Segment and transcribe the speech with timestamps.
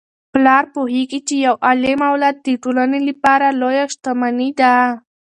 [0.33, 4.73] پلار پوهیږي چي یو عالم اولاد د ټولنې لپاره لویه شتمني ده.